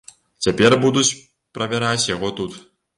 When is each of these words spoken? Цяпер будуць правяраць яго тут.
Цяпер 0.45 0.77
будуць 0.87 1.17
правяраць 1.59 2.05
яго 2.15 2.37
тут. 2.43 2.63